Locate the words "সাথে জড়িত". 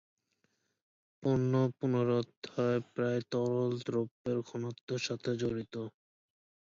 5.07-5.75